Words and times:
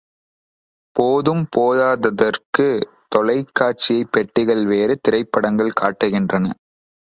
போதும் 0.95 1.43
போதாதற்குத் 1.55 2.87
தொலைக் 3.09 3.53
காட்சிப் 3.53 4.11
பெட்டிகள் 4.11 4.65
வேறு 4.65 4.97
திரைப்படங்கள் 4.99 5.71
காட்டுகின்றன! 5.81 6.45